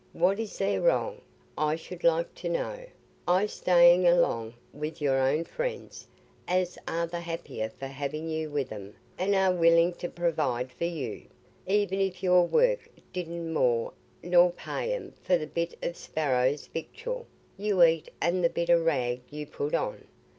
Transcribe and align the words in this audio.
What 0.13 0.39
is 0.39 0.57
there 0.57 0.81
wrong, 0.81 1.21
I 1.59 1.75
should 1.75 2.03
like 2.03 2.33
to 2.33 2.49
know, 2.49 2.87
i' 3.27 3.45
staying 3.45 4.07
along 4.07 4.55
wi' 4.73 4.93
your 4.97 5.19
own 5.19 5.43
friends, 5.43 6.07
as 6.47 6.75
are 6.87 7.05
th' 7.05 7.13
happier 7.21 7.69
for 7.69 7.85
having 7.85 8.27
you 8.27 8.49
with 8.49 8.71
'em 8.71 8.95
an' 9.19 9.35
are 9.35 9.53
willing 9.53 9.93
to 9.97 10.09
provide 10.09 10.71
for 10.71 10.85
you, 10.85 11.27
even 11.67 11.99
if 12.01 12.23
your 12.23 12.47
work 12.47 12.89
didn't 13.13 13.53
more 13.53 13.93
nor 14.23 14.49
pay 14.51 14.91
'em 14.91 15.13
for 15.21 15.37
the 15.37 15.45
bit 15.45 15.75
o' 15.83 15.91
sparrow's 15.91 16.65
victual 16.65 17.27
y' 17.55 17.71
eat 17.87 18.09
and 18.19 18.43
the 18.43 18.49
bit 18.49 18.71
o' 18.71 18.81
rag 18.81 19.21
you 19.29 19.45
put 19.45 19.75
on? 19.75 20.07